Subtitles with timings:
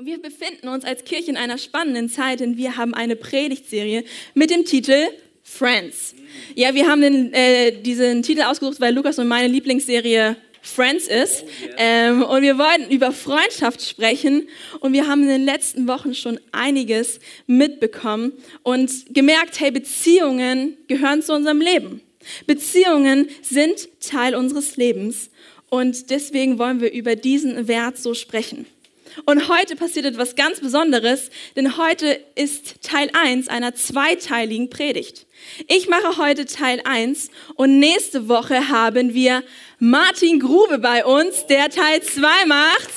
[0.00, 4.02] Und wir befinden uns als Kirche in einer spannenden Zeit, denn wir haben eine Predigtserie
[4.32, 5.08] mit dem Titel
[5.42, 6.14] Friends.
[6.54, 11.44] Ja, wir haben den, äh, diesen Titel ausgesucht, weil Lukas und meine Lieblingsserie Friends ist.
[11.76, 14.48] Ähm, und wir wollten über Freundschaft sprechen.
[14.80, 18.32] Und wir haben in den letzten Wochen schon einiges mitbekommen
[18.62, 22.00] und gemerkt, hey, Beziehungen gehören zu unserem Leben.
[22.46, 25.28] Beziehungen sind Teil unseres Lebens.
[25.68, 28.64] Und deswegen wollen wir über diesen Wert so sprechen.
[29.24, 35.26] Und heute passiert etwas ganz Besonderes, denn heute ist Teil 1 einer zweiteiligen Predigt.
[35.68, 39.42] Ich mache heute Teil 1 und nächste Woche haben wir
[39.78, 42.90] Martin Grube bei uns, der Teil 2 macht.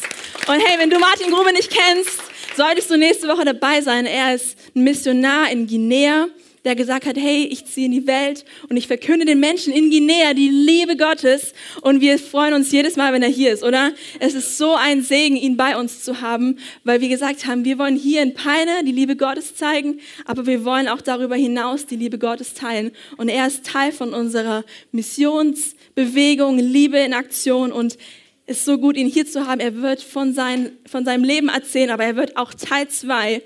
[0.48, 2.20] Und hey, wenn du Martin Grube nicht kennst,
[2.56, 4.06] solltest du nächste Woche dabei sein.
[4.06, 6.28] Er ist ein Missionar in Guinea
[6.66, 9.90] der gesagt hat, hey, ich ziehe in die Welt und ich verkünde den Menschen in
[9.90, 13.92] Guinea die Liebe Gottes und wir freuen uns jedes Mal, wenn er hier ist, oder?
[14.20, 17.78] Es ist so ein Segen, ihn bei uns zu haben, weil wir gesagt haben, wir
[17.78, 21.98] wollen hier in Peine die Liebe Gottes zeigen, aber wir wollen auch darüber hinaus die
[21.98, 27.98] Liebe Gottes teilen und er ist Teil von unserer Missionsbewegung, Liebe in Aktion und
[28.46, 29.62] ist so gut, ihn hier zu haben.
[29.62, 33.42] Er wird von, sein, von seinem Leben erzählen, aber er wird auch Teil zwei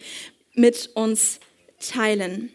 [0.54, 1.40] mit uns
[1.80, 2.52] teilen.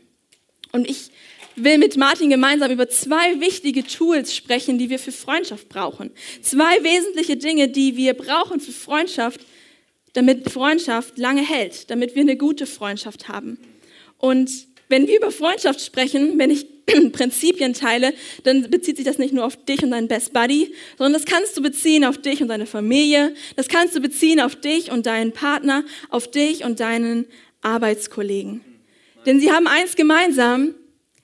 [0.73, 1.11] Und ich
[1.57, 6.11] will mit Martin gemeinsam über zwei wichtige Tools sprechen, die wir für Freundschaft brauchen.
[6.41, 9.41] Zwei wesentliche Dinge, die wir brauchen für Freundschaft,
[10.15, 13.59] damit Freundschaft lange hält, damit wir eine gute Freundschaft haben.
[14.19, 14.51] Und
[14.89, 16.67] wenn wir über Freundschaft sprechen, wenn ich
[17.13, 18.13] Prinzipien teile,
[18.45, 21.57] dann bezieht sich das nicht nur auf dich und deinen Best Buddy, sondern das kannst
[21.57, 25.33] du beziehen auf dich und deine Familie, das kannst du beziehen auf dich und deinen
[25.33, 27.27] Partner, auf dich und deinen
[27.63, 28.72] Arbeitskollegen.
[29.27, 30.75] Denn sie haben eins gemeinsam,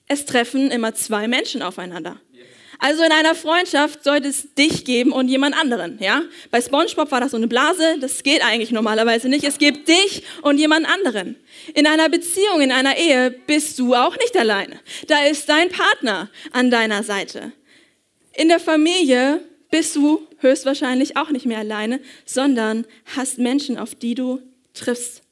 [0.07, 2.19] es treffen immer zwei Menschen aufeinander.
[2.81, 6.21] Also in einer Freundschaft sollte es dich geben und jemand anderen, ja?
[6.49, 9.43] Bei SpongeBob war das so eine Blase, das geht eigentlich normalerweise nicht.
[9.43, 11.35] Es gibt dich und jemand anderen.
[11.73, 14.79] In einer Beziehung, in einer Ehe bist du auch nicht alleine.
[15.07, 17.51] Da ist dein Partner an deiner Seite.
[18.33, 22.85] In der Familie bist du höchstwahrscheinlich auch nicht mehr alleine, sondern
[23.17, 24.41] hast Menschen, auf die du
[24.73, 25.23] triffst.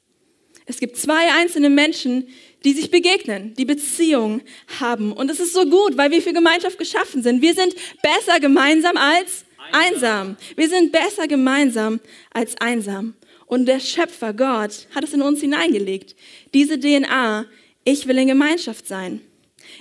[0.66, 2.28] Es gibt zwei einzelne Menschen,
[2.64, 4.42] die sich begegnen, die Beziehung
[4.80, 5.12] haben.
[5.12, 7.42] Und es ist so gut, weil wir für Gemeinschaft geschaffen sind.
[7.42, 10.36] Wir sind besser gemeinsam als einsam.
[10.56, 12.00] Wir sind besser gemeinsam
[12.32, 13.14] als einsam.
[13.46, 16.16] Und der Schöpfer Gott hat es in uns hineingelegt.
[16.52, 17.46] Diese DNA,
[17.84, 19.20] ich will in Gemeinschaft sein.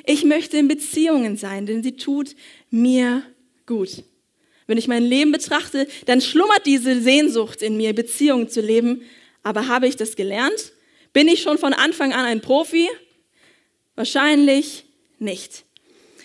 [0.06, 2.36] Ich möchte in Beziehungen sein, denn sie tut
[2.70, 3.24] mir
[3.66, 4.04] gut.
[4.68, 9.02] Wenn ich mein Leben betrachte, dann schlummert diese Sehnsucht in mir, Beziehungen zu leben.
[9.44, 10.74] Aber habe ich das gelernt?
[11.14, 12.90] Bin ich schon von Anfang an ein Profi?
[13.96, 14.86] Wahrscheinlich
[15.20, 15.66] nicht.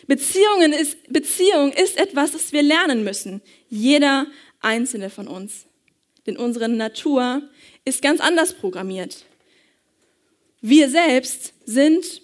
[0.07, 3.41] Beziehungen ist, Beziehung ist etwas, das wir lernen müssen.
[3.69, 4.27] Jeder
[4.61, 5.67] einzelne von uns.
[6.27, 7.43] Denn unsere Natur
[7.85, 9.25] ist ganz anders programmiert.
[10.61, 12.23] Wir selbst sind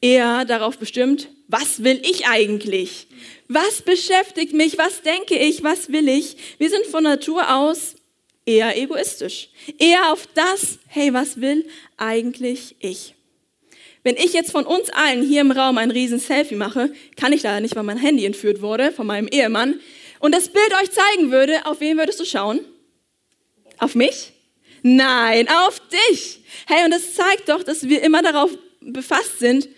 [0.00, 3.06] eher darauf bestimmt, was will ich eigentlich?
[3.48, 4.78] Was beschäftigt mich?
[4.78, 5.64] Was denke ich?
[5.64, 6.36] Was will ich?
[6.58, 7.96] Wir sind von Natur aus
[8.46, 9.48] eher egoistisch.
[9.78, 13.14] Eher auf das, hey, was will eigentlich ich?
[14.02, 17.42] Wenn ich jetzt von uns allen hier im Raum ein riesen Selfie mache, kann ich
[17.42, 19.80] leider nicht, weil mein Handy entführt wurde von meinem Ehemann,
[20.20, 22.60] und das Bild euch zeigen würde, auf wen würdest du schauen?
[23.78, 24.32] Auf mich?
[24.82, 26.40] Nein, auf dich.
[26.66, 29.68] Hey, und das zeigt doch, dass wir immer darauf befasst sind,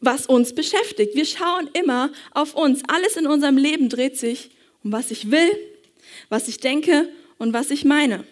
[0.00, 1.14] was uns beschäftigt.
[1.14, 2.82] Wir schauen immer auf uns.
[2.88, 4.50] Alles in unserem Leben dreht sich
[4.82, 5.50] um was ich will,
[6.28, 8.24] was ich denke und was ich meine.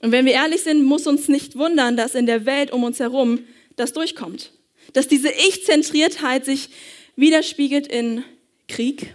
[0.00, 3.00] Und wenn wir ehrlich sind, muss uns nicht wundern, dass in der Welt um uns
[3.00, 3.40] herum
[3.76, 4.52] das durchkommt.
[4.92, 6.70] Dass diese Ich-Zentriertheit sich
[7.16, 8.22] widerspiegelt in
[8.68, 9.14] Krieg,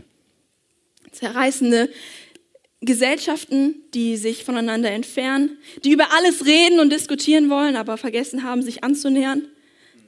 [1.12, 1.90] zerreißende
[2.82, 8.62] Gesellschaften, die sich voneinander entfernen, die über alles reden und diskutieren wollen, aber vergessen haben,
[8.62, 9.48] sich anzunähern,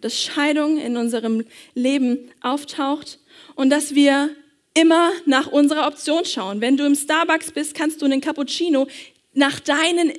[0.02, 3.20] dass Scheidung in unserem Leben auftaucht
[3.56, 4.30] und dass wir
[4.76, 6.62] immer nach unserer Option schauen.
[6.62, 8.88] Wenn du im Starbucks bist, kannst du einen Cappuccino
[9.34, 10.14] nach deinen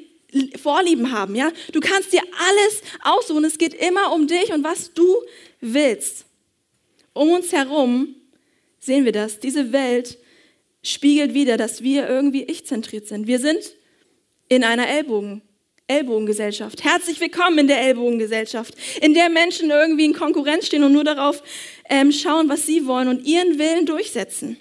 [0.61, 1.53] Vorlieben haben, ja?
[1.73, 3.45] Du kannst dir alles aussuchen.
[3.45, 5.17] Es geht immer um dich und was du
[5.61, 6.27] willst.
[7.13, 8.17] Um uns herum
[8.79, 9.41] sehen wir das.
[9.41, 10.19] Diese Welt
[10.83, 13.27] spiegelt wieder, dass wir irgendwie ich-zentriert sind.
[13.27, 13.75] Wir sind
[14.49, 15.43] in einer Ellbogen,
[15.89, 16.83] Ellbogengesellschaft.
[16.83, 21.43] Herzlich willkommen in der Ellbogengesellschaft, in der Menschen irgendwie in Konkurrenz stehen und nur darauf
[21.89, 24.57] ähm, schauen, was sie wollen und ihren Willen durchsetzen.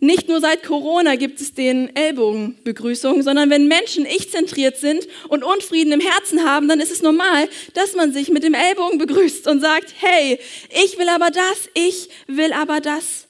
[0.00, 5.92] Nicht nur seit Corona gibt es den Ellbogenbegrüßung, sondern wenn Menschen ich-zentriert sind und Unfrieden
[5.92, 9.60] im Herzen haben, dann ist es normal, dass man sich mit dem Ellbogen begrüßt und
[9.60, 10.40] sagt, hey,
[10.70, 13.27] ich will aber das, ich will aber das.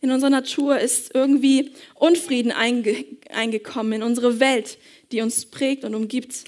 [0.00, 4.78] In unserer Natur ist irgendwie Unfrieden einge eingekommen, in unsere Welt,
[5.12, 6.44] die uns prägt und umgibt.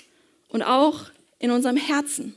[0.49, 2.35] Und auch in unserem Herzen.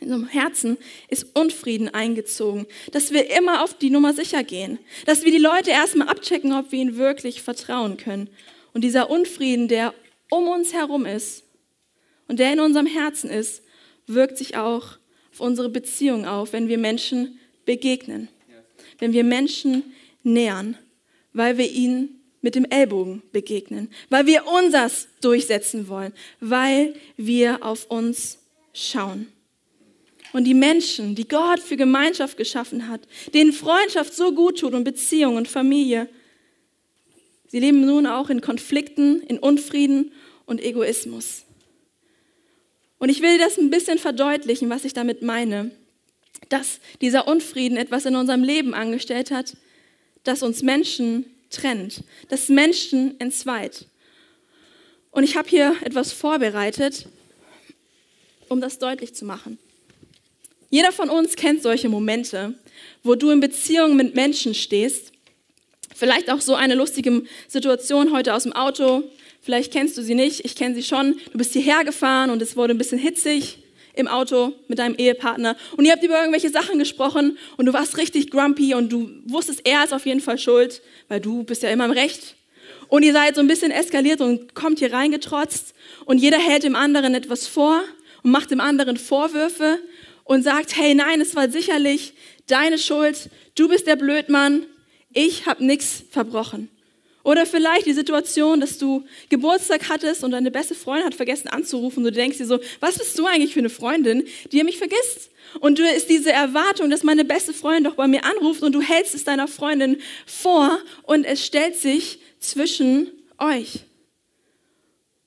[0.00, 0.76] In unserem Herzen
[1.08, 5.70] ist Unfrieden eingezogen, dass wir immer auf die Nummer sicher gehen, dass wir die Leute
[5.70, 8.28] erstmal abchecken, ob wir ihnen wirklich vertrauen können.
[8.72, 9.94] Und dieser Unfrieden, der
[10.30, 11.44] um uns herum ist
[12.28, 13.62] und der in unserem Herzen ist,
[14.06, 14.98] wirkt sich auch
[15.32, 18.28] auf unsere Beziehung auf, wenn wir Menschen begegnen,
[18.98, 19.94] wenn wir Menschen
[20.24, 20.76] nähern,
[21.32, 27.90] weil wir ihnen mit dem Ellbogen begegnen, weil wir unsers durchsetzen wollen, weil wir auf
[27.90, 28.38] uns
[28.74, 29.28] schauen.
[30.34, 33.00] Und die Menschen, die Gott für Gemeinschaft geschaffen hat,
[33.32, 36.08] denen Freundschaft so gut tut und Beziehung und Familie,
[37.46, 40.12] sie leben nun auch in Konflikten, in Unfrieden
[40.44, 41.44] und Egoismus.
[42.98, 45.70] Und ich will das ein bisschen verdeutlichen, was ich damit meine,
[46.48, 49.56] dass dieser Unfrieden etwas in unserem Leben angestellt hat,
[50.24, 53.86] das uns Menschen trennt, das Menschen entzweit.
[55.10, 57.06] Und ich habe hier etwas vorbereitet,
[58.48, 59.58] um das deutlich zu machen.
[60.70, 62.54] Jeder von uns kennt solche Momente,
[63.04, 65.12] wo du in Beziehung mit Menschen stehst.
[65.94, 69.04] Vielleicht auch so eine lustige Situation heute aus dem Auto.
[69.40, 71.16] Vielleicht kennst du sie nicht, ich kenne sie schon.
[71.30, 73.58] Du bist hierher gefahren und es wurde ein bisschen hitzig
[73.94, 77.96] im Auto mit deinem Ehepartner und ihr habt über irgendwelche Sachen gesprochen und du warst
[77.96, 81.70] richtig grumpy und du wusstest, er ist auf jeden Fall schuld, weil du bist ja
[81.70, 82.36] immer im Recht.
[82.88, 85.74] Und ihr seid so ein bisschen eskaliert und kommt hier reingetrotzt
[86.04, 87.82] und jeder hält dem anderen etwas vor
[88.22, 89.78] und macht dem anderen Vorwürfe
[90.24, 92.14] und sagt, hey, nein, es war sicherlich
[92.46, 94.66] deine Schuld, du bist der Blödmann,
[95.12, 96.68] ich habe nichts verbrochen.
[97.24, 101.98] Oder vielleicht die Situation, dass du Geburtstag hattest und deine beste Freundin hat vergessen anzurufen
[101.98, 105.30] und du denkst dir so, was bist du eigentlich für eine Freundin, die mich vergisst?
[105.60, 108.82] Und du ist diese Erwartung, dass meine beste Freundin doch bei mir anruft und du
[108.82, 113.80] hältst es deiner Freundin vor und es stellt sich zwischen euch.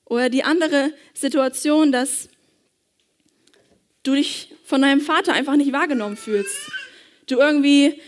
[0.04, 2.28] Oder die andere Situation, dass
[4.04, 6.56] du dich von deinem Vater einfach nicht wahrgenommen fühlst.
[7.26, 8.00] Du irgendwie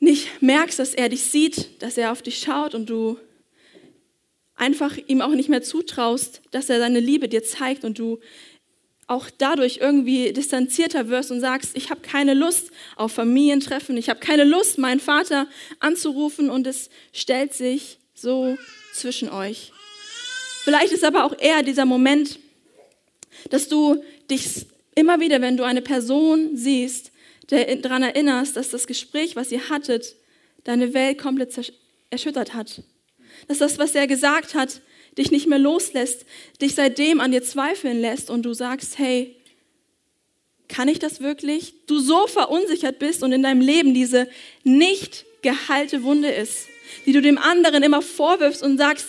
[0.00, 3.18] nicht merkst, dass er dich sieht, dass er auf dich schaut und du
[4.56, 8.18] einfach ihm auch nicht mehr zutraust, dass er seine Liebe dir zeigt und du
[9.06, 14.20] auch dadurch irgendwie distanzierter wirst und sagst, ich habe keine Lust auf Familientreffen, ich habe
[14.20, 15.48] keine Lust, meinen Vater
[15.80, 18.56] anzurufen und es stellt sich so
[18.94, 19.72] zwischen euch.
[20.62, 22.38] Vielleicht ist aber auch eher dieser Moment,
[23.48, 27.10] dass du dich immer wieder, wenn du eine Person siehst,
[27.50, 30.16] daran erinnerst, dass das Gespräch, was ihr hattet,
[30.64, 31.72] deine Welt komplett
[32.10, 32.82] erschüttert hat.
[33.48, 34.80] Dass das, was er gesagt hat,
[35.18, 36.24] dich nicht mehr loslässt,
[36.60, 39.36] dich seitdem an dir zweifeln lässt und du sagst, hey,
[40.68, 41.74] kann ich das wirklich?
[41.86, 44.28] Du so verunsichert bist und in deinem Leben diese
[44.62, 46.68] nicht geheilte Wunde ist,
[47.06, 49.08] die du dem anderen immer vorwirfst und sagst,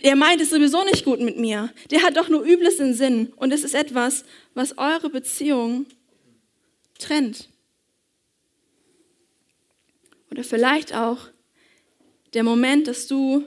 [0.00, 1.72] er meint es sowieso nicht gut mit mir.
[1.90, 3.32] Der hat doch nur Übles im Sinn.
[3.36, 4.24] Und es ist etwas,
[4.54, 5.86] was eure Beziehung
[6.98, 7.48] trennt.
[10.36, 11.16] Oder vielleicht auch
[12.34, 13.42] der Moment, dass du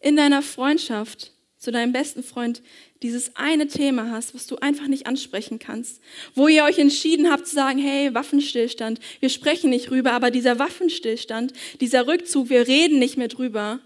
[0.00, 2.62] in deiner Freundschaft zu deinem besten Freund
[3.00, 6.00] dieses eine Thema hast, was du einfach nicht ansprechen kannst,
[6.34, 10.58] wo ihr euch entschieden habt zu sagen, hey, Waffenstillstand, wir sprechen nicht drüber, aber dieser
[10.58, 13.78] Waffenstillstand, dieser Rückzug, wir reden nicht mehr drüber,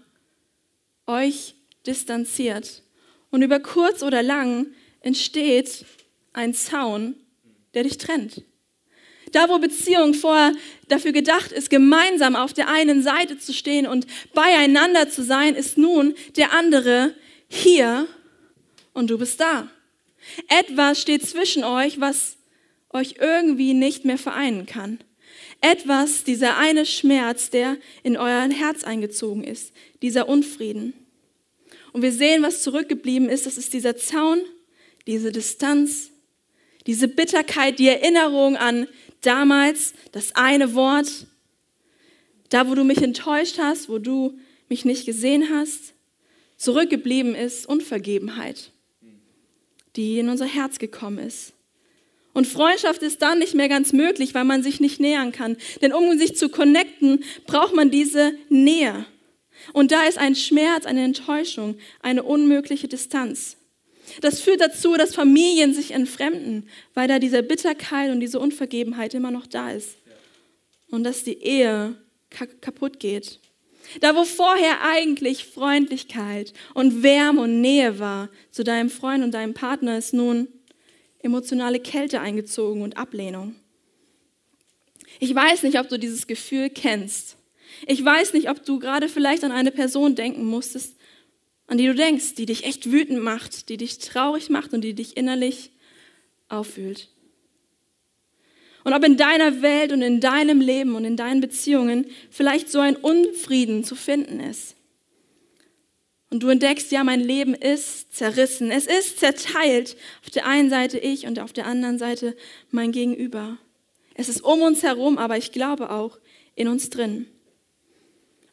[1.05, 1.53] euch
[1.85, 2.81] distanziert.
[3.29, 5.85] Und über kurz oder lang entsteht
[6.33, 7.17] ein Zaun,
[7.75, 8.41] der dich trennt.
[9.35, 10.53] Da, wo Beziehung vorher
[10.87, 15.77] dafür gedacht ist, gemeinsam auf der einen Seite zu stehen und beieinander zu sein, ist
[15.77, 17.13] nun der andere
[17.49, 18.07] hier
[18.93, 19.69] und du bist da.
[20.47, 22.37] Etwas steht zwischen euch, was
[22.91, 24.99] euch irgendwie nicht mehr vereinen kann.
[25.59, 30.93] Etwas, dieser eine Schmerz, der in euer Herz eingezogen ist, dieser Unfrieden.
[31.91, 34.39] Und wir sehen, was zurückgeblieben ist, das ist dieser Zaun,
[35.07, 36.11] diese Distanz,
[36.87, 38.87] diese Bitterkeit, die Erinnerung an
[39.25, 41.27] damals, das eine Wort,
[42.49, 44.37] da wo du mich enttäuscht hast, wo du
[44.69, 45.93] mich nicht gesehen hast,
[46.57, 48.71] zurückgeblieben ist Unvergebenheit,
[49.95, 51.53] die in unser Herz gekommen ist.
[52.33, 55.55] Und Freundschaft ist dann nicht mehr ganz möglich, weil man sich nicht nähern kann.
[55.81, 59.05] Denn um sich zu connecten, braucht man diese Nähe.
[59.71, 63.55] Und da ist ein Schmerz, eine Enttäuschung, eine unmögliche Distanz.
[64.21, 69.31] Das führt dazu, dass Familien sich entfremden, weil da diese Bitterkeit und diese Unvergebenheit immer
[69.31, 69.97] noch da ist.
[70.89, 71.95] Und dass die Ehe
[72.29, 73.39] kaputt geht.
[74.01, 79.53] Da, wo vorher eigentlich Freundlichkeit und Wärme und Nähe war zu deinem Freund und deinem
[79.53, 80.47] Partner, ist nun
[81.21, 83.55] emotionale Kälte eingezogen und Ablehnung.
[85.19, 87.37] Ich weiß nicht, ob du dieses Gefühl kennst.
[87.87, 90.95] Ich weiß nicht, ob du gerade vielleicht an eine Person denken musstest,
[91.67, 94.93] an die du denkst, die dich echt wütend macht, die dich traurig macht und die
[94.93, 95.71] dich innerlich
[96.47, 97.09] auffühlt.
[98.83, 102.79] Und ob in deiner Welt und in deinem Leben und in deinen Beziehungen vielleicht so
[102.79, 104.75] ein Unfrieden zu finden ist.
[106.29, 109.95] Und du entdeckst, ja, mein Leben ist zerrissen, es ist zerteilt.
[110.23, 112.35] Auf der einen Seite ich und auf der anderen Seite
[112.69, 113.57] mein Gegenüber.
[114.13, 116.19] Es ist um uns herum, aber ich glaube auch
[116.53, 117.25] in uns drin.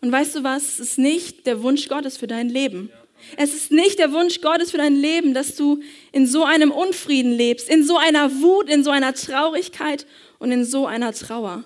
[0.01, 0.65] Und weißt du was?
[0.65, 2.91] Es ist nicht der Wunsch Gottes für dein Leben.
[3.37, 7.33] Es ist nicht der Wunsch Gottes für dein Leben, dass du in so einem Unfrieden
[7.33, 10.07] lebst, in so einer Wut, in so einer Traurigkeit
[10.39, 11.65] und in so einer Trauer.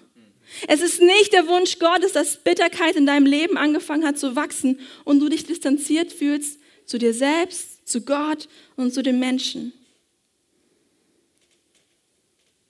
[0.69, 4.79] Es ist nicht der Wunsch Gottes, dass Bitterkeit in deinem Leben angefangen hat zu wachsen
[5.05, 9.73] und du dich distanziert fühlst zu dir selbst, zu Gott und zu den Menschen.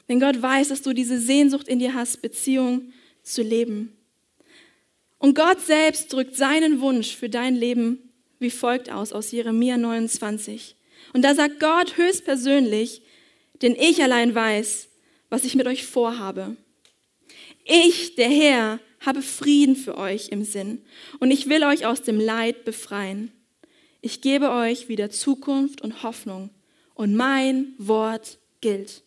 [0.08, 3.92] Denn Gott weiß, dass du diese Sehnsucht in dir hast, Beziehung zu leben.
[5.18, 8.05] Und Gott selbst drückt seinen Wunsch für dein Leben
[8.38, 10.76] wie folgt aus, aus Jeremia 29.
[11.12, 13.02] Und da sagt Gott höchstpersönlich,
[13.62, 14.88] denn ich allein weiß,
[15.30, 16.56] was ich mit euch vorhabe.
[17.64, 20.82] Ich, der Herr, habe Frieden für euch im Sinn
[21.20, 23.32] und ich will euch aus dem Leid befreien.
[24.00, 26.50] Ich gebe euch wieder Zukunft und Hoffnung
[26.94, 29.02] und mein Wort gilt.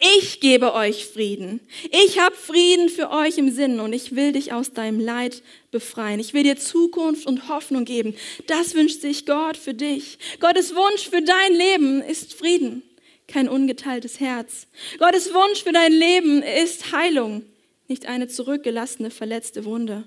[0.00, 1.60] Ich gebe euch Frieden.
[1.90, 6.20] Ich habe Frieden für euch im Sinn und ich will dich aus deinem Leid befreien.
[6.20, 8.14] Ich will dir Zukunft und Hoffnung geben.
[8.46, 10.18] Das wünscht sich Gott für dich.
[10.38, 12.84] Gottes Wunsch für dein Leben ist Frieden,
[13.26, 14.68] kein ungeteiltes Herz.
[15.00, 17.44] Gottes Wunsch für dein Leben ist Heilung,
[17.88, 20.04] nicht eine zurückgelassene, verletzte Wunde.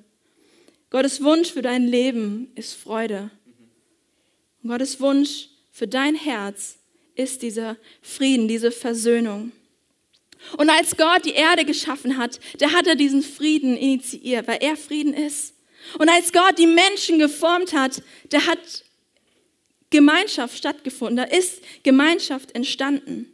[0.90, 3.30] Gottes Wunsch für dein Leben ist Freude.
[4.64, 6.78] Und Gottes Wunsch für dein Herz
[7.16, 9.52] ist dieser Frieden, diese Versöhnung.
[10.58, 14.76] Und als Gott die Erde geschaffen hat, da hat er diesen Frieden initiiert, weil er
[14.76, 15.54] Frieden ist.
[15.98, 18.84] Und als Gott die Menschen geformt hat, da hat
[19.90, 23.32] Gemeinschaft stattgefunden, da ist Gemeinschaft entstanden.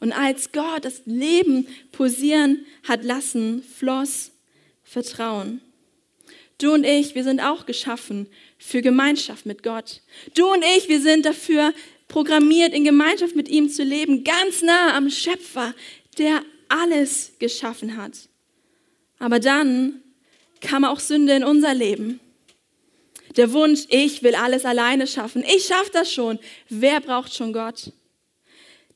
[0.00, 4.32] Und als Gott das Leben posieren hat lassen, floss
[4.82, 5.60] Vertrauen.
[6.58, 10.02] Du und ich, wir sind auch geschaffen für Gemeinschaft mit Gott.
[10.34, 11.72] Du und ich, wir sind dafür
[12.08, 15.74] programmiert, in Gemeinschaft mit ihm zu leben, ganz nah am Schöpfer,
[16.14, 18.28] der alles geschaffen hat.
[19.18, 20.02] Aber dann
[20.60, 22.20] kam auch Sünde in unser Leben.
[23.36, 25.44] Der Wunsch, ich will alles alleine schaffen.
[25.44, 26.38] Ich schaffe das schon.
[26.68, 27.92] Wer braucht schon Gott?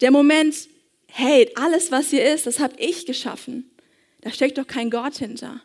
[0.01, 0.69] Der Moment,
[1.09, 3.71] hey, alles, was hier ist, das habe ich geschaffen.
[4.21, 5.61] Da steckt doch kein Gott hinter.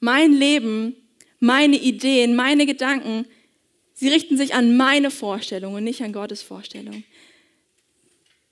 [0.00, 0.94] Mein Leben,
[1.40, 3.26] meine Ideen, meine Gedanken,
[3.94, 7.04] sie richten sich an meine Vorstellungen und nicht an Gottes Vorstellung.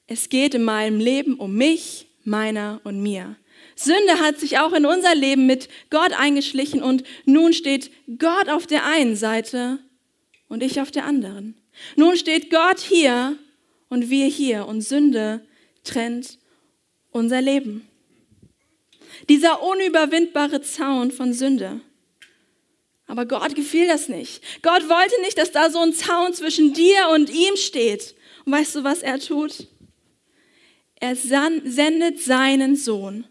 [0.06, 3.36] Es geht in meinem Leben um mich, meiner und mir.
[3.76, 8.66] Sünde hat sich auch in unser Leben mit Gott eingeschlichen und nun steht Gott auf
[8.66, 9.78] der einen Seite
[10.48, 11.56] und ich auf der anderen.
[11.96, 13.36] Nun steht Gott hier
[13.88, 15.44] und wir hier und Sünde
[15.82, 16.38] trennt
[17.10, 17.88] unser Leben.
[19.28, 21.80] Dieser unüberwindbare Zaun von Sünde.
[23.06, 24.42] Aber Gott gefiel das nicht.
[24.62, 28.14] Gott wollte nicht, dass da so ein Zaun zwischen dir und ihm steht.
[28.44, 29.68] Und weißt du, was er tut?
[31.04, 33.26] Er sendet seinen Sohn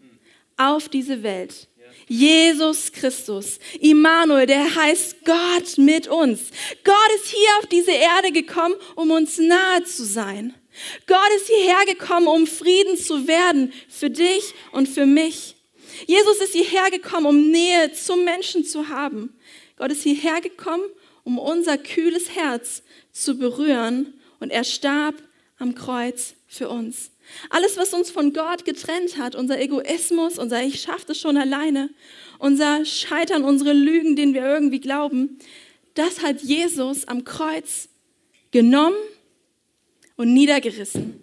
[0.56, 1.66] auf diese Welt.
[2.06, 6.50] Jesus Christus, Immanuel, der heißt Gott mit uns.
[6.84, 10.54] Gott ist hier auf diese Erde gekommen, um uns nahe zu sein.
[11.08, 15.56] Gott ist hierher gekommen, um Frieden zu werden für dich und für mich.
[16.06, 19.36] Jesus ist hierher gekommen, um Nähe zum Menschen zu haben.
[19.76, 20.84] Gott ist hierher gekommen,
[21.24, 25.16] um unser kühles Herz zu berühren und er starb
[25.58, 27.10] am Kreuz für uns.
[27.50, 31.90] Alles, was uns von Gott getrennt hat, unser Egoismus, unser Ich schaffe das schon alleine,
[32.38, 35.38] unser Scheitern, unsere Lügen, denen wir irgendwie glauben,
[35.94, 37.88] das hat Jesus am Kreuz
[38.50, 38.96] genommen
[40.16, 41.20] und niedergerissen.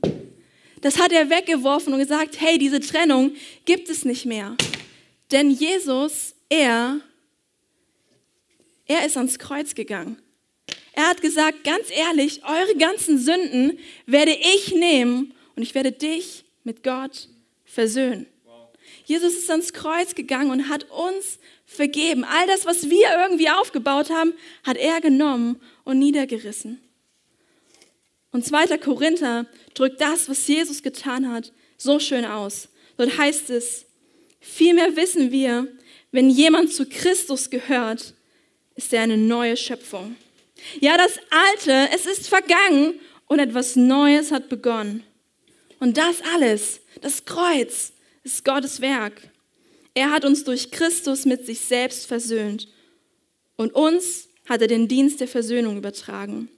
[0.81, 3.33] Das hat er weggeworfen und gesagt, hey, diese Trennung
[3.65, 4.55] gibt es nicht mehr.
[5.31, 6.99] Denn Jesus, er,
[8.85, 10.17] er ist ans Kreuz gegangen.
[10.93, 16.43] Er hat gesagt, ganz ehrlich, eure ganzen Sünden werde ich nehmen und ich werde dich
[16.63, 17.29] mit Gott
[17.65, 18.25] versöhnen.
[19.05, 22.23] Jesus ist ans Kreuz gegangen und hat uns vergeben.
[22.23, 24.33] All das, was wir irgendwie aufgebaut haben,
[24.63, 26.81] hat er genommen und niedergerissen.
[28.31, 28.77] Und 2.
[28.77, 32.69] Korinther drückt das, was Jesus getan hat, so schön aus.
[32.97, 33.85] Dort heißt es,
[34.39, 35.67] vielmehr wissen wir,
[36.11, 38.13] wenn jemand zu Christus gehört,
[38.75, 40.15] ist er eine neue Schöpfung.
[40.79, 45.03] Ja, das Alte, es ist vergangen und etwas Neues hat begonnen.
[45.79, 49.29] Und das alles, das Kreuz, ist Gottes Werk.
[49.93, 52.67] Er hat uns durch Christus mit sich selbst versöhnt
[53.57, 56.49] und uns hat er den Dienst der Versöhnung übertragen.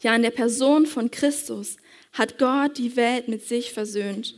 [0.00, 1.76] Ja, in der Person von Christus
[2.12, 4.34] hat Gott die Welt mit sich versöhnt,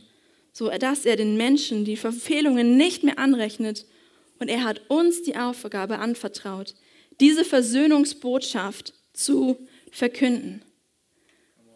[0.51, 3.85] so dass er den Menschen die Verfehlungen nicht mehr anrechnet
[4.39, 6.75] und er hat uns die Aufgabe anvertraut,
[7.19, 10.63] diese Versöhnungsbotschaft zu verkünden.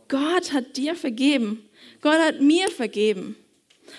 [0.07, 1.69] Gott hat dir vergeben.
[2.01, 3.35] Gott hat mir vergeben.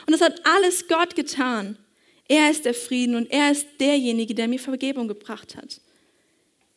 [0.06, 1.78] Und das hat alles Gott getan.
[2.28, 5.80] Er ist der Frieden und er ist derjenige, der mir Vergebung gebracht hat.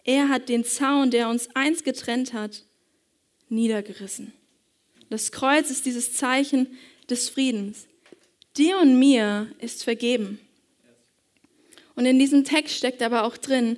[0.04, 2.64] Er hat den Zaun, der uns eins getrennt hat,
[3.50, 4.34] niedergerissen.
[5.10, 6.68] Das Kreuz ist dieses Zeichen
[7.10, 7.88] des Friedens.
[8.58, 10.40] Dir und mir ist vergeben.
[11.96, 13.78] Und in diesem Text steckt aber auch drin,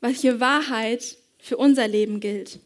[0.00, 2.60] welche Wahrheit für unser Leben gilt.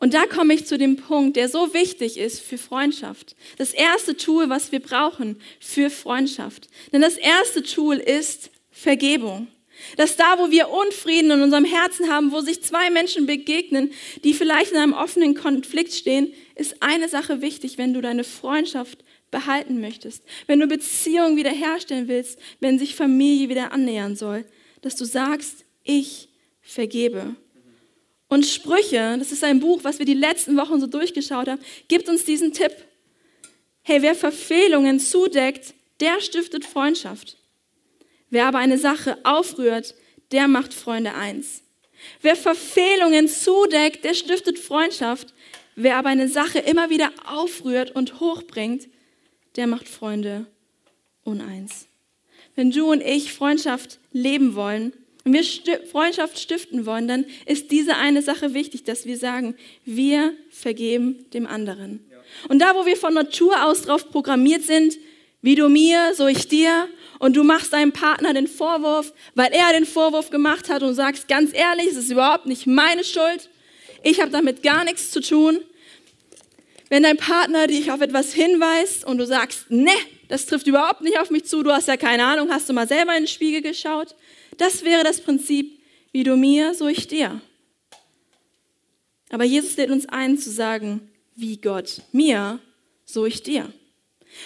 [0.00, 3.34] Und da komme ich zu dem Punkt, der so wichtig ist für Freundschaft.
[3.56, 6.68] Das erste Tool, was wir brauchen für Freundschaft.
[6.92, 9.48] Denn das erste Tool ist Vergebung.
[9.96, 13.92] Dass da, wo wir Unfrieden in unserem Herzen haben, wo sich zwei Menschen begegnen,
[14.24, 19.04] die vielleicht in einem offenen Konflikt stehen, ist eine Sache wichtig, wenn du deine Freundschaft
[19.30, 24.44] behalten möchtest, wenn du Beziehungen wiederherstellen willst, wenn sich Familie wieder annähern soll,
[24.80, 26.28] dass du sagst, ich
[26.60, 27.34] vergebe.
[28.28, 32.08] Und Sprüche, das ist ein Buch, was wir die letzten Wochen so durchgeschaut haben, gibt
[32.08, 32.72] uns diesen Tipp.
[33.82, 37.38] Hey, wer Verfehlungen zudeckt, der stiftet Freundschaft.
[38.28, 39.94] Wer aber eine Sache aufrührt,
[40.30, 41.62] der macht Freunde eins.
[42.20, 45.32] Wer Verfehlungen zudeckt, der stiftet Freundschaft.
[45.74, 48.88] Wer aber eine Sache immer wieder aufrührt und hochbringt,
[49.56, 50.46] der macht Freunde
[51.24, 51.88] uneins.
[52.54, 54.92] Wenn du und ich Freundschaft leben wollen,
[55.28, 59.54] wenn wir Freundschaft stiften wollen, dann ist diese eine Sache wichtig, dass wir sagen,
[59.84, 62.00] wir vergeben dem anderen.
[62.48, 64.96] Und da, wo wir von Natur aus drauf programmiert sind,
[65.42, 69.72] wie du mir, so ich dir, und du machst deinem Partner den Vorwurf, weil er
[69.72, 73.50] den Vorwurf gemacht hat und sagst ganz ehrlich, es ist überhaupt nicht meine Schuld,
[74.02, 75.60] ich habe damit gar nichts zu tun.
[76.88, 79.92] Wenn dein Partner dich auf etwas hinweist und du sagst, ne,
[80.28, 82.88] das trifft überhaupt nicht auf mich zu, du hast ja keine Ahnung, hast du mal
[82.88, 84.14] selber in den Spiegel geschaut,
[84.58, 85.80] das wäre das Prinzip,
[86.12, 87.40] wie du mir, so ich dir.
[89.30, 92.60] Aber Jesus lädt uns ein zu sagen, wie Gott mir,
[93.04, 93.72] so ich dir.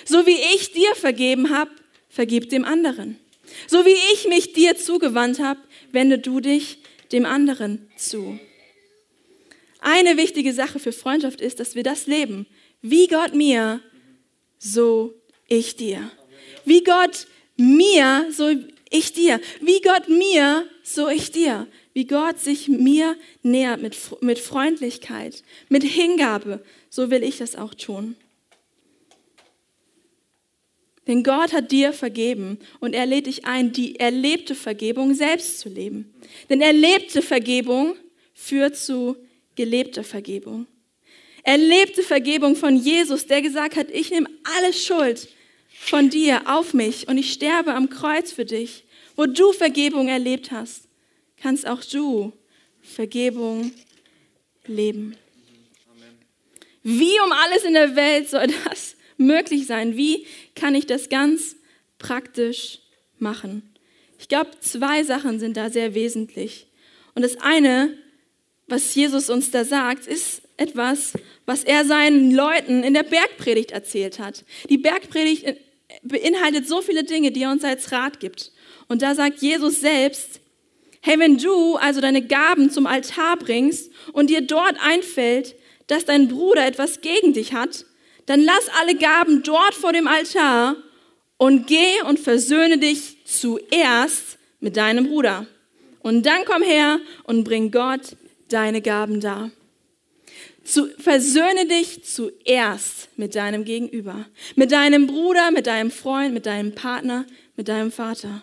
[0.04, 1.70] So wie ich dir vergeben habe,
[2.08, 3.18] vergib dem anderen.
[3.66, 6.78] So wie ich mich dir zugewandt habe, wende du dich
[7.12, 8.38] dem anderen zu.
[9.80, 12.46] Eine wichtige Sache für Freundschaft ist, dass wir das leben.
[12.82, 13.80] Wie Gott mir,
[14.58, 15.14] so
[15.48, 16.10] ich dir.
[16.64, 18.54] Wie Gott mir, so
[18.92, 19.40] ich dir.
[19.60, 21.66] Wie Gott mir, so ich dir.
[21.92, 27.74] Wie Gott sich mir nähert mit, mit Freundlichkeit, mit Hingabe, so will ich das auch
[27.74, 28.16] tun.
[31.06, 35.68] Denn Gott hat dir vergeben und er lädt dich ein, die erlebte Vergebung selbst zu
[35.68, 36.14] leben.
[36.48, 37.96] Denn erlebte Vergebung
[38.34, 39.16] führt zu
[39.56, 40.66] gelebter Vergebung.
[41.42, 45.28] Erlebte Vergebung von Jesus, der gesagt hat, ich nehme alle Schuld
[45.84, 48.84] von dir auf mich und ich sterbe am Kreuz für dich.
[49.16, 50.84] Wo du Vergebung erlebt hast,
[51.42, 52.32] kannst auch du
[52.80, 53.72] Vergebung
[54.66, 55.16] leben.
[56.84, 59.96] Wie um alles in der Welt soll das möglich sein?
[59.96, 61.56] Wie kann ich das ganz
[61.98, 62.78] praktisch
[63.18, 63.74] machen?
[64.20, 66.68] Ich glaube, zwei Sachen sind da sehr wesentlich.
[67.14, 67.98] Und das eine,
[68.68, 71.14] was Jesus uns da sagt, ist etwas,
[71.44, 74.44] was er seinen Leuten in der Bergpredigt erzählt hat.
[74.70, 75.44] Die Bergpredigt
[76.02, 78.52] beinhaltet so viele Dinge, die er uns als Rat gibt.
[78.88, 80.40] Und da sagt Jesus selbst,
[81.00, 85.54] hey, wenn du also deine Gaben zum Altar bringst und dir dort einfällt,
[85.86, 87.84] dass dein Bruder etwas gegen dich hat,
[88.26, 90.76] dann lass alle Gaben dort vor dem Altar
[91.36, 95.46] und geh und versöhne dich zuerst mit deinem Bruder.
[96.00, 98.16] Und dann komm her und bring Gott
[98.48, 99.50] deine Gaben dar.
[100.72, 104.24] Zu, versöhne dich zuerst mit deinem Gegenüber,
[104.56, 108.40] mit deinem Bruder, mit deinem Freund, mit deinem Partner, mit deinem Vater.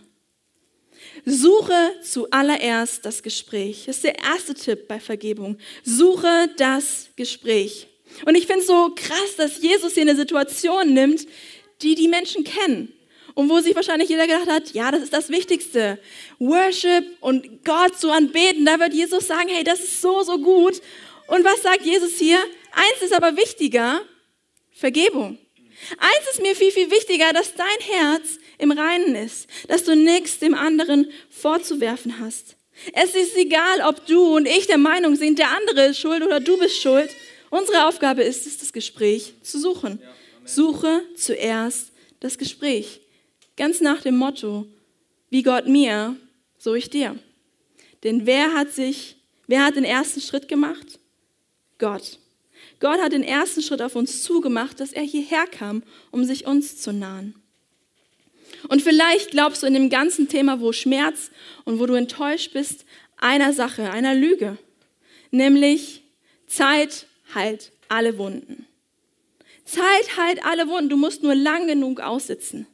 [1.25, 3.85] Suche zuallererst das Gespräch.
[3.87, 5.57] Das ist der erste Tipp bei Vergebung.
[5.83, 7.87] Suche das Gespräch.
[8.27, 11.25] Und ich finde es so krass, dass Jesus hier eine Situation nimmt,
[11.81, 12.93] die die Menschen kennen.
[13.33, 15.97] Und wo sich wahrscheinlich jeder gedacht hat, ja, das ist das Wichtigste.
[16.37, 20.79] Worship und Gott zu anbeten, da wird Jesus sagen, hey, das ist so, so gut.
[21.29, 22.39] Und was sagt Jesus hier?
[22.71, 24.01] Eins ist aber wichtiger,
[24.71, 25.37] Vergebung.
[25.97, 30.39] Eins ist mir viel, viel wichtiger, dass dein Herz im Reinen ist, dass du nichts
[30.39, 32.57] dem anderen vorzuwerfen hast.
[32.93, 36.39] Es ist egal, ob du und ich der Meinung sind, der andere ist schuld oder
[36.39, 37.09] du bist schuld.
[37.49, 40.01] Unsere Aufgabe ist es, das Gespräch zu suchen.
[40.45, 43.01] Suche zuerst das Gespräch.
[43.55, 44.65] Ganz nach dem Motto,
[45.29, 46.15] wie Gott mir,
[46.57, 47.17] so ich dir.
[48.03, 50.99] Denn wer hat sich, wer hat den ersten Schritt gemacht?
[51.79, 52.19] Gott.
[52.79, 56.79] Gott hat den ersten Schritt auf uns zugemacht, dass er hierher kam, um sich uns
[56.79, 57.35] zu nahen.
[58.67, 61.31] Und vielleicht glaubst du in dem ganzen Thema, wo Schmerz
[61.65, 62.85] und wo du enttäuscht bist,
[63.17, 64.57] einer Sache, einer Lüge,
[65.31, 66.03] nämlich
[66.47, 68.65] Zeit heilt alle Wunden.
[69.65, 70.89] Zeit heilt alle Wunden.
[70.89, 72.65] Du musst nur lang genug aussitzen.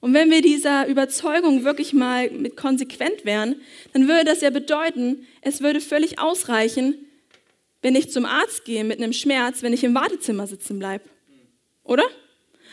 [0.00, 3.60] Und wenn wir dieser Überzeugung wirklich mal mit konsequent wären,
[3.92, 6.94] dann würde das ja bedeuten, es würde völlig ausreichen,
[7.82, 11.04] wenn ich zum Arzt gehe mit einem Schmerz, wenn ich im Wartezimmer sitzen bleibe.
[11.84, 12.04] Oder?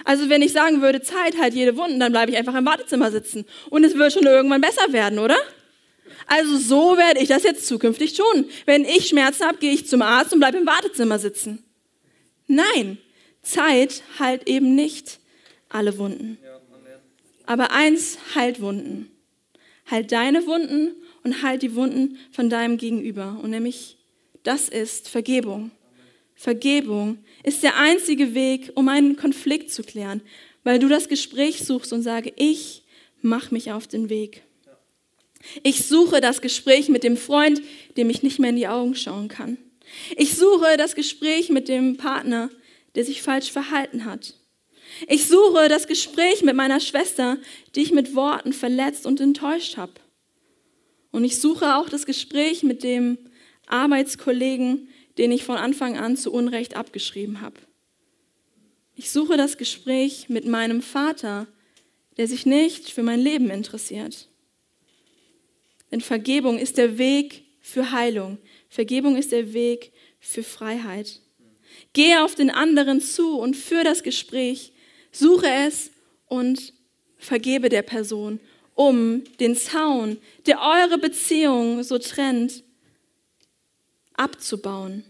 [0.04, 3.12] Also wenn ich sagen würde, Zeit halt jede Wunden, dann bleibe ich einfach im Wartezimmer
[3.12, 3.46] sitzen.
[3.70, 5.38] Und es wird schon irgendwann besser werden, oder?
[6.28, 8.46] Also so werde ich das jetzt zukünftig tun.
[8.66, 11.64] Wenn ich Schmerzen habe, gehe ich zum Arzt und bleibe im Wartezimmer sitzen.
[12.48, 12.98] Nein,
[13.42, 15.20] Zeit heilt eben nicht
[15.70, 16.38] alle Wunden.
[17.46, 19.10] Aber eins heilt Wunden.
[19.90, 23.40] Halt deine Wunden und halt die Wunden von deinem Gegenüber.
[23.42, 23.97] Und nämlich,
[24.48, 25.72] das ist Vergebung.
[26.34, 30.22] Vergebung ist der einzige Weg, um einen Konflikt zu klären,
[30.64, 32.84] weil du das Gespräch suchst und sage, ich
[33.22, 34.44] mache mich auf den Weg.
[35.64, 37.62] Ich suche das Gespräch mit dem Freund,
[37.98, 39.58] dem ich nicht mehr in die Augen schauen kann.
[40.16, 42.50] Ich suche das Gespräch mit dem Partner,
[42.96, 44.36] der sich falsch verhalten hat.
[45.10, 47.38] Ich suche das Gespräch mit meiner Schwester,
[47.76, 49.94] die ich mit Worten verletzt und enttäuscht habe.
[51.12, 53.18] Und ich suche auch das Gespräch mit dem
[53.68, 57.60] Arbeitskollegen, den ich von Anfang an zu Unrecht abgeschrieben habe.
[58.96, 61.48] Ich suche das Gespräch mit meinem Vater,
[62.18, 64.28] der sich nicht für mein Leben interessiert.
[65.92, 68.40] Denn Vergebung ist der Weg für Heilung.
[68.70, 71.22] Vergebung ist der Weg für Freiheit.
[71.94, 74.74] Gehe auf den anderen zu und führe das Gespräch,
[75.12, 75.92] suche es
[76.26, 76.74] und
[77.18, 78.40] vergebe der Person,
[78.74, 82.64] um den Zaun, der eure Beziehung so trennt,
[84.18, 85.04] abzubauen.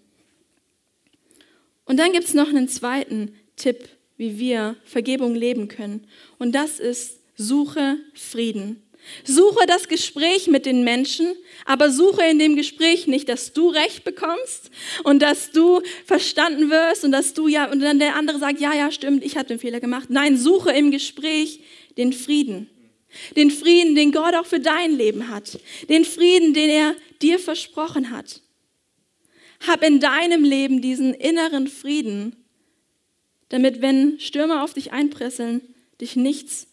[1.85, 6.07] Und dann gibt es noch einen zweiten Tipp, wie wir Vergebung leben können.
[6.37, 8.83] Und das ist, suche Frieden.
[9.23, 11.33] Suche das Gespräch mit den Menschen,
[11.65, 14.69] aber suche in dem Gespräch nicht, dass du Recht bekommst
[15.03, 18.73] und dass du verstanden wirst und dass du ja, und dann der andere sagt, ja,
[18.73, 20.09] ja, stimmt, ich hatte den Fehler gemacht.
[20.09, 21.61] Nein, suche im Gespräch
[21.97, 22.69] den Frieden.
[23.37, 25.57] Den Frieden, den Gott auch für dein Leben hat.
[25.87, 28.41] Den Frieden, den er dir versprochen hat.
[29.65, 32.35] Hab in deinem Leben diesen inneren Frieden,
[33.49, 35.61] damit, wenn Stürme auf dich einpresseln,
[36.01, 36.67] dich nichts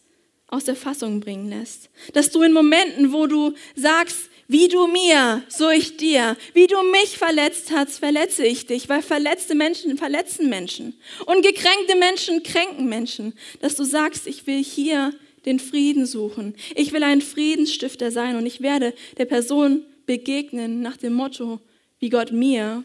[0.47, 1.89] aus der Fassung bringen lässt.
[2.13, 6.81] Dass du in Momenten, wo du sagst, wie du mir, so ich dir, wie du
[6.83, 10.93] mich verletzt hast, verletze ich dich, weil verletzte Menschen verletzen Menschen
[11.25, 15.13] und gekränkte Menschen kränken Menschen, dass du sagst, ich will hier
[15.45, 16.55] den Frieden suchen.
[16.75, 21.59] Ich will ein Friedensstifter sein und ich werde der Person begegnen nach dem Motto,
[21.99, 22.83] wie Gott mir,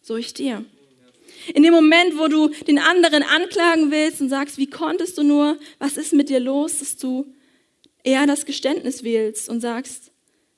[0.00, 0.64] so ich dir.
[1.52, 5.58] In dem Moment, wo du den anderen anklagen willst und sagst, wie konntest du nur,
[5.78, 7.26] was ist mit dir los, dass du
[8.02, 10.12] eher das Geständnis wählst und sagst,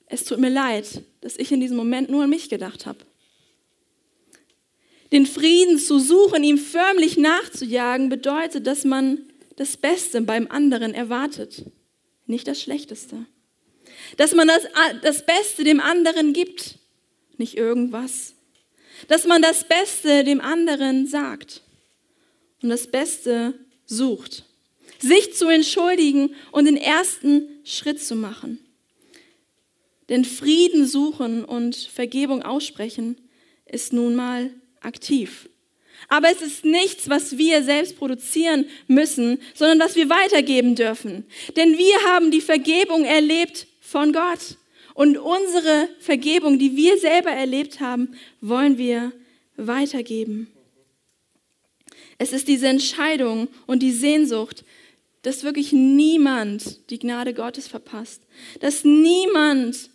[0.05, 2.99] es tut mir leid, dass ich in diesem Moment nur an mich gedacht habe.
[5.11, 9.19] Den Frieden zu suchen, ihm förmlich nachzujagen, bedeutet, dass man
[9.55, 11.63] das Beste beim anderen erwartet,
[12.25, 13.25] nicht das Schlechteste.
[14.17, 14.63] Dass man das,
[15.01, 16.77] das Beste dem anderen gibt,
[17.39, 18.33] nicht irgendwas
[19.07, 21.61] dass man das Beste dem anderen sagt
[22.61, 23.53] und das Beste
[23.85, 24.43] sucht.
[24.99, 28.59] Sich zu entschuldigen und den ersten Schritt zu machen.
[30.09, 33.17] Denn Frieden suchen und Vergebung aussprechen
[33.65, 34.49] ist nun mal
[34.81, 35.49] aktiv.
[36.07, 41.25] Aber es ist nichts, was wir selbst produzieren müssen, sondern was wir weitergeben dürfen.
[41.55, 44.57] Denn wir haben die Vergebung erlebt von Gott.
[44.97, 49.13] Und unsere Vergebung, die wir selber erlebt haben, wollen wir
[49.55, 50.51] weitergeben.
[52.17, 54.65] Es ist diese Entscheidung und die Sehnsucht,
[55.21, 58.23] dass wirklich niemand die Gnade Gottes verpasst,
[58.59, 59.91] dass niemand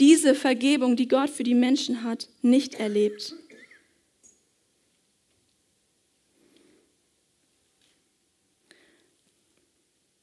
[0.00, 3.36] diese Vergebung, die Gott für die Menschen hat, nicht erlebt.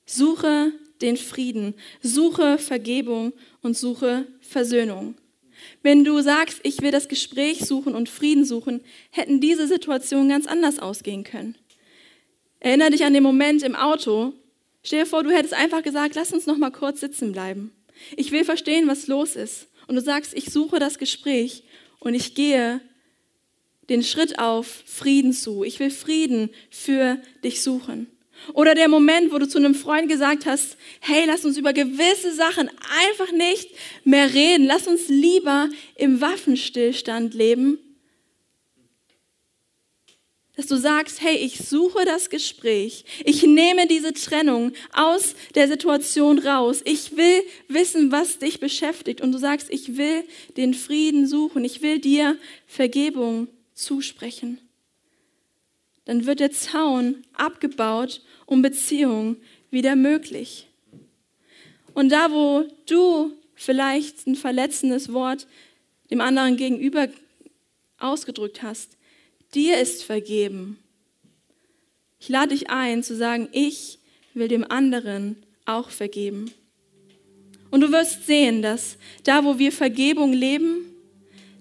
[0.06, 5.16] Suche den Frieden, suche Vergebung und suche Versöhnung.
[5.84, 8.82] Wenn du sagst, ich will das Gespräch suchen und Frieden suchen,
[9.12, 11.56] hätten diese Situationen ganz anders ausgehen können.
[12.60, 14.34] Erinner dich an den Moment im Auto.
[14.84, 17.72] Stell dir vor, du hättest einfach gesagt, lass uns noch mal kurz sitzen bleiben.
[18.16, 19.68] Ich will verstehen, was los ist.
[19.88, 21.64] Und du sagst, ich suche das Gespräch
[22.00, 22.82] und ich gehe
[23.90, 25.64] den Schritt auf Frieden zu.
[25.64, 28.08] Ich will Frieden für dich suchen.
[28.54, 32.34] Oder der Moment, wo du zu einem Freund gesagt hast, hey, lass uns über gewisse
[32.34, 32.70] Sachen
[33.06, 33.70] einfach nicht
[34.04, 34.66] mehr reden.
[34.66, 37.80] Lass uns lieber im Waffenstillstand leben.
[40.56, 43.06] Dass du sagst, hey, ich suche das Gespräch.
[43.24, 46.82] Ich nehme diese Trennung aus der Situation raus.
[46.84, 49.22] Ich will wissen, was dich beschäftigt.
[49.22, 50.24] Und du sagst, ich will
[50.58, 51.64] den Frieden suchen.
[51.64, 54.60] Ich will dir Vergebung zusprechen.
[56.08, 59.36] Dann wird der Zaun abgebaut um Beziehung
[59.72, 60.70] wieder möglich.
[61.94, 65.48] Und da, wo du vielleicht ein verletzendes Wort
[66.10, 67.10] dem anderen gegenüber
[68.00, 68.96] ausgedrückt hast,
[69.54, 70.80] dir ist vergeben.
[72.22, 74.00] Ich lade dich ein zu sagen, ich
[74.34, 76.52] will dem anderen auch vergeben.
[77.70, 80.86] Und du wirst sehen, dass da, wo wir Vergebung leben,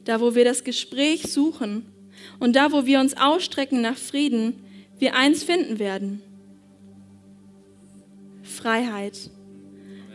[0.04, 1.84] da, wo wir das Gespräch suchen
[2.38, 4.54] und da, wo wir uns ausstrecken nach Frieden,
[4.98, 6.22] wir eins finden werden.
[8.42, 9.30] Freiheit,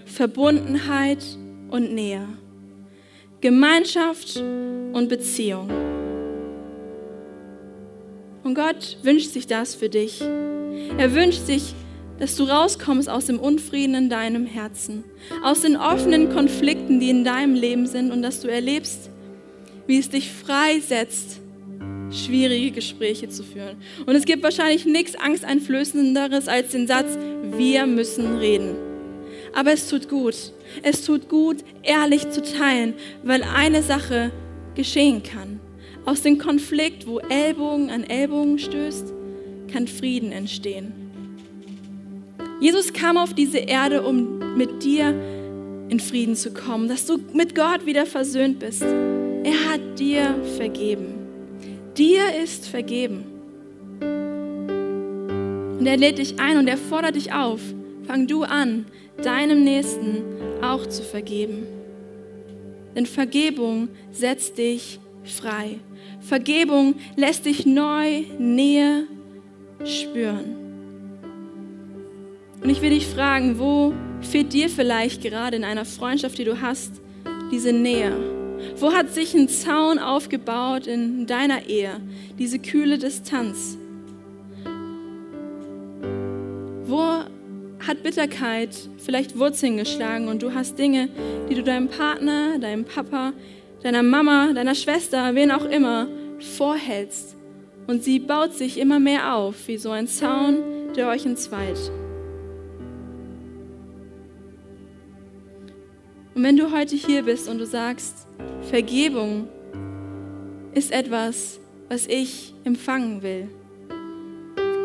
[0.06, 1.24] Verbundenheit
[1.70, 2.28] und Nähe,
[3.42, 5.70] Gemeinschaft und Beziehung.
[8.44, 10.22] Und Gott wünscht sich das für dich.
[10.98, 11.76] Er wünscht sich,
[12.20, 15.04] dass du rauskommst aus dem Unfrieden in deinem Herzen,
[15.44, 19.10] aus den offenen Konflikten, die in deinem Leben sind und dass du erlebst,
[19.88, 21.42] wie es dich freisetzt,
[22.12, 23.78] schwierige Gespräche zu führen.
[24.06, 27.18] Und es gibt wahrscheinlich nichts Angsteinflößenderes als den Satz,
[27.58, 28.76] wir müssen reden.
[29.54, 30.36] Aber es tut gut.
[30.84, 32.94] Es tut gut, ehrlich zu teilen,
[33.24, 34.32] weil eine Sache
[34.76, 35.60] geschehen kann.
[36.06, 39.14] Aus dem Konflikt, wo Ellbogen an Ellbogen stößt,
[39.72, 40.94] kann Frieden entstehen.
[42.60, 45.10] Jesus kam auf diese Erde, um mit dir
[45.90, 48.84] in Frieden zu kommen, dass du mit Gott wieder versöhnt bist.
[48.84, 51.21] Er hat dir vergeben.
[52.02, 53.26] Dir ist vergeben.
[55.78, 57.62] Und er lädt dich ein und er fordert dich auf.
[58.08, 58.88] Fang du an,
[59.22, 60.24] deinem Nächsten
[60.64, 61.68] auch zu vergeben.
[62.96, 65.78] Denn Vergebung setzt dich frei.
[66.22, 69.04] Vergebung lässt dich neu Nähe
[69.86, 70.56] spüren.
[72.64, 76.62] Und ich will dich fragen, wo fehlt dir vielleicht gerade in einer Freundschaft, die du
[76.62, 76.94] hast,
[77.52, 78.41] diese Nähe?
[78.78, 82.00] Wo hat sich ein Zaun aufgebaut in deiner Ehe?
[82.40, 83.78] Diese kühle Distanz.
[86.86, 87.02] Wo
[87.88, 91.10] hat Bitterkeit vielleicht Wurzeln geschlagen und du hast Dinge,
[91.50, 93.34] die du deinem Partner, deinem Papa,
[93.84, 96.08] deiner Mama, deiner Schwester, wen auch immer,
[96.40, 97.36] vorhältst.
[97.88, 100.58] Und sie baut sich immer mehr auf, wie so ein Zaun,
[100.96, 101.92] der euch entzweit.
[106.42, 108.26] Und wenn du heute hier bist und du sagst,
[108.72, 109.48] Vergebung
[110.74, 113.48] ist etwas, was ich empfangen will.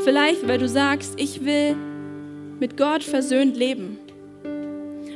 [0.04, 1.74] Vielleicht, weil du sagst, ich will
[2.60, 3.96] mit Gott versöhnt leben.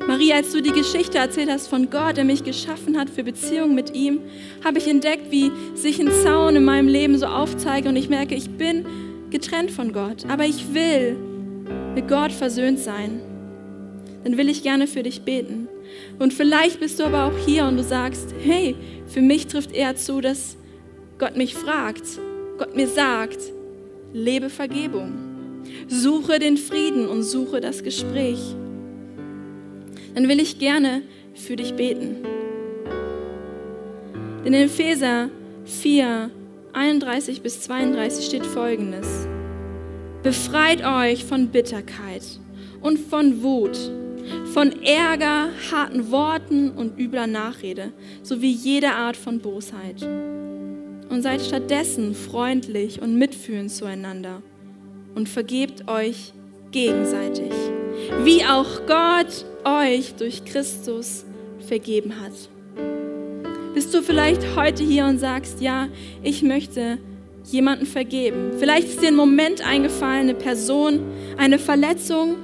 [0.09, 3.75] Maria, als du die Geschichte erzählt hast von Gott, der mich geschaffen hat für Beziehungen
[3.75, 4.21] mit ihm,
[4.65, 8.35] habe ich entdeckt, wie sich ein Zaun in meinem Leben so aufzeigt und ich merke,
[8.35, 8.87] ich bin
[9.29, 11.19] getrennt von Gott, aber ich will
[11.95, 13.21] mit Gott versöhnt sein.
[14.25, 15.69] Dann will ich gerne für dich beten.
[16.21, 19.97] Und vielleicht bist du aber auch hier und du sagst, hey, für mich trifft eher
[19.97, 20.59] zu, dass
[21.19, 22.05] Gott mich fragt,
[22.59, 23.39] Gott mir sagt,
[24.13, 25.15] lebe Vergebung,
[25.89, 28.55] suche den Frieden und suche das Gespräch.
[30.15, 31.01] Dann will ich gerne
[31.35, 32.17] für dich beten.
[34.45, 35.31] Denn in Epheser
[35.65, 36.31] 4,
[36.75, 39.27] 31 bis 32 steht folgendes.
[40.23, 42.23] Befreit euch von Bitterkeit
[42.83, 43.79] und von Wut
[44.53, 50.03] von Ärger, harten Worten und übler Nachrede, sowie jeder Art von Bosheit.
[50.03, 54.43] Und seid stattdessen freundlich und mitfühlend zueinander
[55.15, 56.33] und vergebt euch
[56.71, 57.53] gegenseitig,
[58.23, 61.25] wie auch Gott euch durch Christus
[61.67, 62.33] vergeben hat.
[63.75, 65.89] Bist du vielleicht heute hier und sagst, ja,
[66.23, 66.99] ich möchte
[67.45, 68.53] jemanden vergeben.
[68.59, 71.01] Vielleicht ist dir ein Moment eingefallen, eine Person,
[71.37, 72.37] eine Verletzung,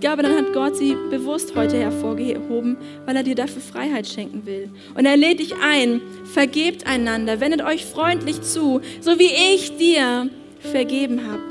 [0.00, 4.46] ich glaube, dann hat Gott sie bewusst heute hervorgehoben, weil er dir dafür Freiheit schenken
[4.46, 4.70] will.
[4.94, 10.30] Und er lädt dich ein, vergebt einander, wendet euch freundlich zu, so wie ich dir
[10.60, 11.42] vergeben habe.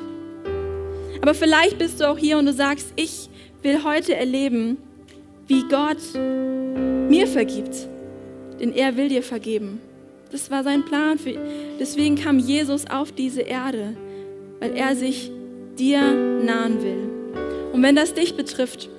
[1.22, 3.30] Aber vielleicht bist du auch hier und du sagst, ich
[3.62, 4.78] will heute erleben,
[5.46, 6.00] wie Gott
[7.08, 7.88] mir vergibt.
[8.60, 9.80] Denn er will dir vergeben.
[10.32, 11.20] Das war sein Plan.
[11.80, 13.96] Deswegen kam Jesus auf diese Erde,
[14.60, 15.30] weil er sich
[15.78, 17.19] dir nahen will.
[17.80, 18.90] Und wenn das dich betrifft,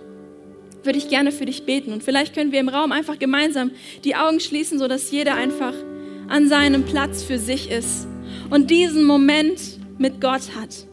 [0.85, 1.93] würde ich gerne für dich beten.
[1.93, 3.73] Und vielleicht können wir im Raum einfach gemeinsam
[4.05, 5.75] die Augen schließen, sodass jeder einfach
[6.29, 8.09] an seinem Platz für sich ist
[8.49, 9.61] und diesen Moment
[9.99, 10.87] mit Gott hat.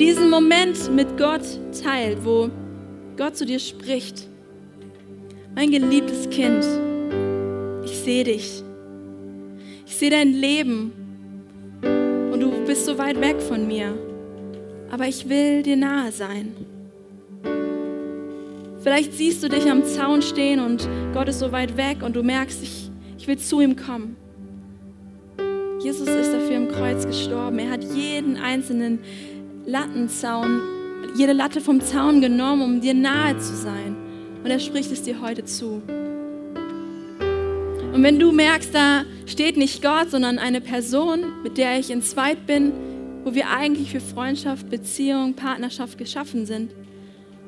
[0.00, 1.42] diesen Moment mit Gott
[1.84, 2.48] teilt, wo
[3.18, 4.26] Gott zu dir spricht.
[5.54, 6.64] Mein geliebtes Kind,
[7.84, 8.62] ich sehe dich.
[9.86, 10.92] Ich sehe dein Leben
[12.32, 13.92] und du bist so weit weg von mir.
[14.90, 16.71] Aber ich will dir nahe sein.
[18.82, 22.24] Vielleicht siehst du dich am Zaun stehen und Gott ist so weit weg und du
[22.24, 24.16] merkst, ich, ich will zu ihm kommen.
[25.80, 27.60] Jesus ist dafür im Kreuz gestorben.
[27.60, 28.98] Er hat jeden einzelnen
[29.66, 30.60] Lattenzaun,
[31.16, 33.96] jede Latte vom Zaun genommen, um dir nahe zu sein.
[34.42, 35.80] Und er spricht es dir heute zu.
[37.92, 42.02] Und wenn du merkst, da steht nicht Gott, sondern eine Person, mit der ich in
[42.02, 42.72] Zweit bin,
[43.22, 46.72] wo wir eigentlich für Freundschaft, Beziehung, Partnerschaft geschaffen sind,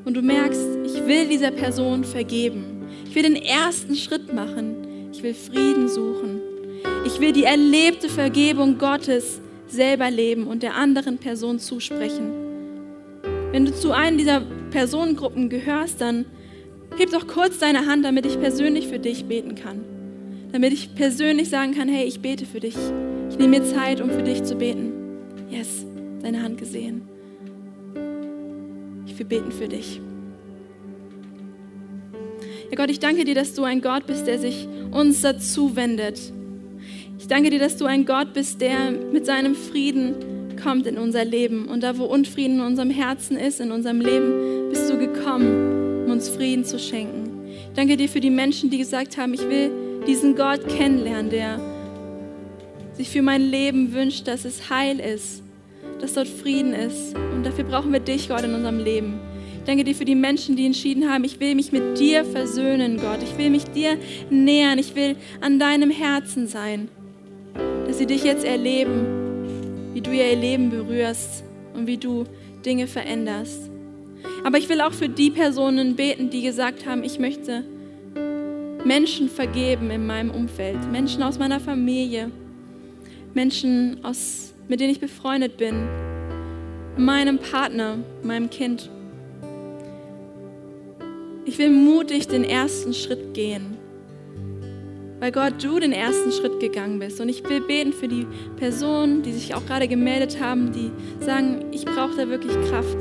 [0.05, 5.23] und du merkst, ich will dieser Person vergeben, ich will den ersten Schritt machen, ich
[5.23, 6.41] will Frieden suchen,
[7.07, 12.31] ich will die erlebte Vergebung Gottes selber leben und der anderen Person zusprechen.
[13.53, 16.27] Wenn du zu einer dieser Personengruppen gehörst, dann
[16.97, 19.85] heb doch kurz deine Hand, damit ich persönlich für dich beten kann.
[20.53, 22.77] Damit ich persönlich sagen kann, hey, ich bete für dich.
[23.31, 24.93] Ich nehme mir Zeit, um für dich zu beten.
[25.51, 25.85] Yes,
[26.23, 27.09] deine Hand gesehen.
[29.17, 30.01] Will beten für dich.
[32.71, 36.33] Ja Gott, ich danke dir, dass du ein Gott bist, der sich uns dazu wendet
[37.19, 41.25] ich danke dir, dass du ein Gott bist, der mit seinem Frieden kommt in unser
[41.25, 41.69] Leben.
[41.69, 46.11] Und da, wo Unfrieden in unserem Herzen ist, in unserem Leben, bist du gekommen, um
[46.11, 47.47] uns Frieden zu schenken.
[47.47, 49.71] Ich danke dir für die Menschen, die gesagt haben, ich will
[50.07, 51.61] diesen Gott kennenlernen, der
[52.93, 55.43] sich für mein Leben wünscht, dass es heil ist,
[56.05, 57.17] dass dort Frieden ist.
[57.35, 59.19] Und dafür brauchen wir dich, Gott, in unserem Leben.
[59.59, 62.99] Ich danke dir für die Menschen, die entschieden haben, ich will mich mit dir versöhnen,
[62.99, 63.23] Gott.
[63.23, 63.99] Ich will mich dir
[64.31, 64.79] nähern.
[64.79, 66.89] Ich will an deinem Herzen sein
[67.87, 72.25] dass sie dich jetzt erleben, wie du ihr Leben berührst und wie du
[72.65, 73.71] Dinge veränderst.
[74.43, 77.65] Aber ich will auch für die Personen beten, die gesagt haben, ich möchte
[78.85, 82.31] Menschen vergeben in meinem Umfeld, Menschen aus meiner Familie,
[83.33, 85.89] Menschen, aus, mit denen ich befreundet bin,
[86.97, 88.91] meinem Partner, meinem Kind.
[91.45, 93.77] Ich will mutig den ersten Schritt gehen
[95.25, 97.19] weil Gott, du den ersten Schritt gegangen bist.
[97.19, 98.27] Und ich will beten für die
[98.59, 100.91] Personen, die sich auch gerade gemeldet haben, die
[101.25, 102.99] sagen, ich brauche da wirklich Kraft.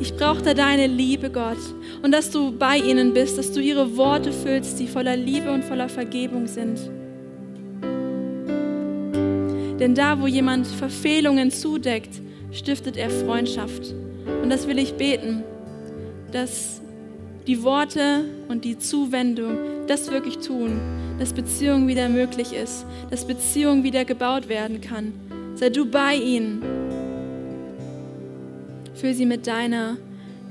[0.00, 1.58] Ich brauche da deine Liebe, Gott.
[2.02, 5.64] Und dass du bei ihnen bist, dass du ihre Worte füllst, die voller Liebe und
[5.64, 6.80] voller Vergebung sind.
[9.78, 12.20] Denn da, wo jemand Verfehlungen zudeckt,
[12.52, 13.94] stiftet er Freundschaft.
[14.42, 15.42] Und das will ich beten,
[16.32, 16.80] dass
[17.46, 20.80] die Worte und die Zuwendung das wirklich tun,
[21.18, 25.12] dass Beziehung wieder möglich ist, dass Beziehung wieder gebaut werden kann.
[25.54, 26.62] Sei du bei ihnen.
[28.94, 29.96] Füll sie mit deiner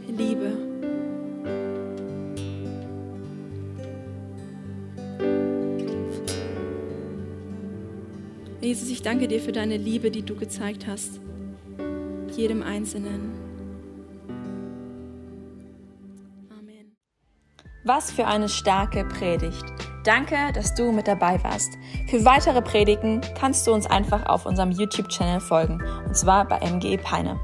[0.08, 0.75] Liebe.
[8.66, 11.20] Jesus, ich danke dir für deine Liebe, die du gezeigt hast,
[12.36, 13.32] jedem Einzelnen.
[17.84, 19.64] Was für eine starke Predigt.
[20.04, 21.70] Danke, dass du mit dabei warst.
[22.10, 26.98] Für weitere Predigen kannst du uns einfach auf unserem YouTube-Channel folgen, und zwar bei MGE
[26.98, 27.40] Peine.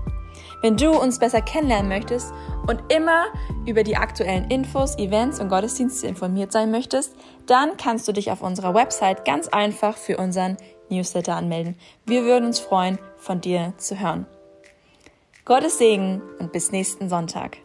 [0.63, 2.33] Wenn du uns besser kennenlernen möchtest
[2.67, 3.25] und immer
[3.67, 7.15] über die aktuellen Infos, Events und Gottesdienste informiert sein möchtest,
[7.47, 10.57] dann kannst du dich auf unserer Website ganz einfach für unseren
[10.91, 11.75] Newsletter anmelden.
[12.05, 14.25] Wir würden uns freuen, von dir zu hören.
[15.45, 17.57] Gottes Segen und bis nächsten Sonntag.